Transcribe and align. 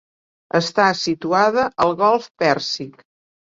Està 0.59 0.87
situada 1.01 1.67
al 1.87 1.95
golf 2.01 2.27
Pèrsic. 2.45 3.01